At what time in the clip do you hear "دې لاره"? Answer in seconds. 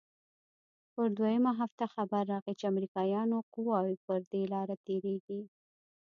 4.31-4.75